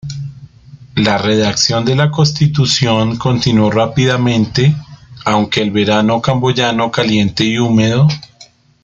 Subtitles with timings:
[0.95, 4.75] La redacción de la constitución continuó rápidamente,
[5.25, 8.07] aunque el verano camboyano caliente y húmedo.